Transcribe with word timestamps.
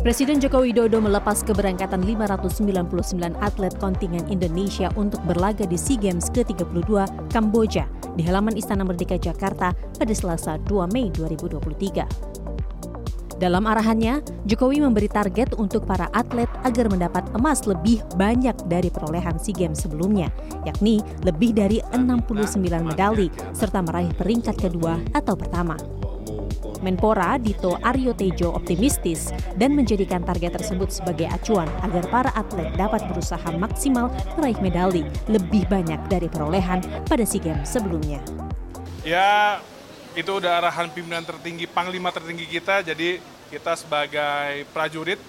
Presiden 0.00 0.40
Joko 0.40 0.64
Widodo 0.64 0.96
melepas 0.96 1.44
keberangkatan 1.44 2.00
599 2.00 3.36
atlet 3.44 3.74
kontingen 3.76 4.24
Indonesia 4.32 4.88
untuk 4.96 5.20
berlaga 5.28 5.68
di 5.68 5.76
SEA 5.76 6.00
Games 6.00 6.32
ke-32 6.32 7.04
Kamboja 7.28 7.84
di 8.16 8.24
halaman 8.24 8.56
Istana 8.56 8.80
Merdeka 8.80 9.20
Jakarta 9.20 9.76
pada 9.76 10.14
Selasa 10.16 10.56
2 10.64 10.88
Mei 10.96 11.12
2023. 11.12 12.40
Dalam 13.40 13.64
arahannya, 13.64 14.20
Jokowi 14.44 14.84
memberi 14.84 15.08
target 15.08 15.56
untuk 15.56 15.88
para 15.88 16.12
atlet 16.12 16.48
agar 16.60 16.92
mendapat 16.92 17.24
emas 17.32 17.64
lebih 17.64 18.04
banyak 18.20 18.52
dari 18.68 18.92
perolehan 18.92 19.40
SEA 19.40 19.56
Games 19.56 19.80
sebelumnya, 19.80 20.28
yakni 20.68 21.00
lebih 21.24 21.56
dari 21.56 21.80
69 21.96 22.56
medali 22.84 23.32
serta 23.56 23.80
meraih 23.80 24.12
peringkat 24.12 24.56
kedua 24.60 25.00
atau 25.16 25.36
pertama. 25.36 25.99
Menpora 26.80 27.36
Dito 27.36 27.76
Aryo 27.84 28.16
Tejo 28.16 28.56
optimistis 28.56 29.28
dan 29.60 29.76
menjadikan 29.76 30.24
target 30.24 30.56
tersebut 30.56 30.88
sebagai 30.88 31.28
acuan 31.28 31.68
agar 31.84 32.04
para 32.08 32.32
atlet 32.32 32.72
dapat 32.72 33.04
berusaha 33.04 33.48
maksimal 33.52 34.08
meraih 34.40 34.56
medali 34.64 35.04
lebih 35.28 35.68
banyak 35.68 36.00
dari 36.08 36.28
perolehan 36.32 36.80
pada 37.04 37.20
SEA 37.20 37.52
Games 37.52 37.68
sebelumnya. 37.68 38.24
Ya, 39.04 39.60
itu 40.16 40.28
udah 40.32 40.64
arahan 40.64 40.88
pimpinan 40.88 41.24
tertinggi, 41.24 41.68
panglima 41.68 42.08
tertinggi 42.12 42.48
kita, 42.48 42.80
jadi 42.80 43.20
kita 43.52 43.76
sebagai 43.76 44.64
prajurit 44.72 45.20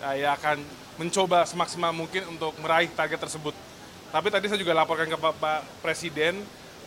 ya 0.00 0.36
akan 0.40 0.60
mencoba 0.96 1.44
semaksimal 1.44 1.92
mungkin 1.92 2.24
untuk 2.32 2.56
meraih 2.64 2.88
target 2.92 3.20
tersebut. 3.20 3.52
Tapi 4.08 4.28
tadi 4.30 4.46
saya 4.46 4.60
juga 4.62 4.72
laporkan 4.72 5.10
ke 5.10 5.18
Pak 5.18 5.84
Presiden, 5.84 6.38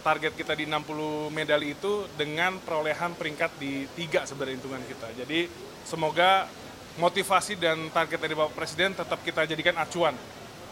target 0.07 0.39
kita 0.39 0.55
di 0.55 0.63
60 0.63 1.35
medali 1.35 1.75
itu 1.75 2.07
dengan 2.15 2.55
perolehan 2.63 3.11
peringkat 3.11 3.59
di 3.59 3.83
tiga 3.91 4.23
sebenarnya 4.23 4.55
hitungan 4.63 4.83
kita. 4.87 5.07
Jadi 5.19 5.51
semoga 5.83 6.47
motivasi 6.95 7.59
dan 7.59 7.91
target 7.91 8.15
dari 8.15 8.31
Bapak 8.31 8.55
Presiden 8.55 8.95
tetap 8.95 9.19
kita 9.19 9.43
jadikan 9.43 9.75
acuan 9.75 10.15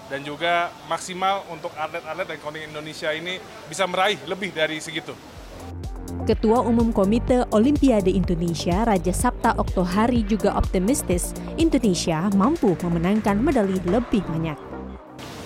dan 0.07 0.23
juga 0.23 0.71
maksimal 0.87 1.43
untuk 1.51 1.75
atlet-atlet 1.75 2.31
dan 2.31 2.37
kontingen 2.39 2.71
Indonesia 2.71 3.11
ini 3.11 3.35
bisa 3.67 3.83
meraih 3.83 4.23
lebih 4.23 4.55
dari 4.55 4.79
segitu. 4.79 5.11
Ketua 6.23 6.63
Umum 6.63 6.95
Komite 6.95 7.43
Olimpiade 7.51 8.09
Indonesia 8.09 8.87
Raja 8.87 9.11
Sabta 9.11 9.51
Oktohari 9.59 10.23
juga 10.23 10.55
optimistis 10.55 11.35
Indonesia 11.59 12.31
mampu 12.33 12.73
memenangkan 12.79 13.35
medali 13.35 13.77
lebih 13.83 14.23
banyak. 14.23 14.74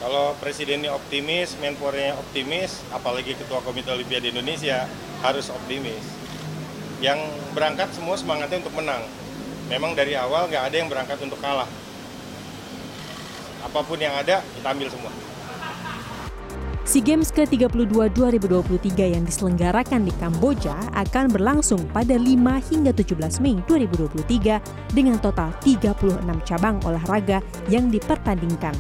Kalau 0.10 0.34
presidennya 0.42 0.90
optimis, 0.90 1.54
menpornya 1.62 2.18
optimis, 2.18 2.82
apalagi 2.90 3.38
ketua 3.38 3.62
komite 3.62 3.94
Olimpiade 3.94 4.34
Indonesia 4.34 4.90
harus 5.22 5.54
optimis. 5.54 6.02
Yang 6.98 7.30
berangkat 7.54 7.94
semua 7.94 8.18
semangatnya 8.18 8.58
untuk 8.66 8.74
menang. 8.74 9.06
Memang 9.70 9.94
dari 9.94 10.18
awal 10.18 10.50
nggak 10.50 10.66
ada 10.66 10.76
yang 10.82 10.90
berangkat 10.90 11.14
untuk 11.22 11.38
kalah. 11.38 11.70
Apa 13.62 13.86
pun 13.86 14.02
yang 14.02 14.18
ada, 14.18 14.42
kita 14.58 14.74
ambil 14.74 14.90
semua. 14.90 15.14
SEA 16.90 17.06
Games 17.06 17.30
ke-32 17.30 17.94
2023 17.94 19.14
yang 19.14 19.22
diselenggarakan 19.22 20.10
di 20.10 20.14
Kamboja 20.18 20.74
akan 20.98 21.30
berlangsung 21.30 21.86
pada 21.94 22.18
5 22.18 22.26
hingga 22.74 22.98
17 22.98 23.46
Mei 23.46 23.62
2023 23.70 24.58
dengan 24.90 25.22
total 25.22 25.54
36 25.62 26.18
cabang 26.50 26.82
olahraga 26.82 27.46
yang 27.70 27.94
dipertandingkan. 27.94 28.74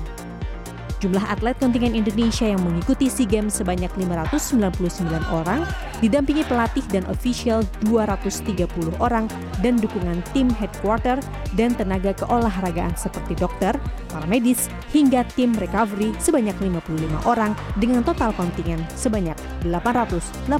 Jumlah 0.99 1.31
atlet 1.31 1.55
kontingen 1.63 1.95
Indonesia 1.95 2.43
yang 2.43 2.59
mengikuti 2.59 3.07
SEA 3.07 3.23
Games 3.23 3.55
sebanyak 3.55 3.87
599 3.95 4.99
orang, 5.31 5.63
didampingi 6.03 6.43
pelatih 6.43 6.83
dan 6.91 7.07
official 7.07 7.63
230 7.87 8.67
orang, 8.99 9.31
dan 9.63 9.79
dukungan 9.79 10.19
tim 10.35 10.51
headquarter 10.51 11.15
dan 11.55 11.71
tenaga 11.79 12.11
keolahragaan 12.19 12.91
seperti 12.99 13.31
dokter, 13.39 13.79
para 14.11 14.27
medis, 14.27 14.67
hingga 14.91 15.23
tim 15.39 15.55
recovery 15.55 16.11
sebanyak 16.19 16.55
55 16.59 17.31
orang 17.31 17.55
dengan 17.79 18.03
total 18.03 18.35
kontingen 18.35 18.83
sebanyak 18.99 19.39
884 19.63 20.59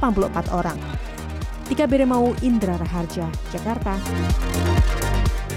orang. 0.56 0.79
Tika 1.67 1.83
Beremau, 1.83 2.31
Indra 2.39 2.79
Raharja, 2.79 3.27
Jakarta. 3.51 4.00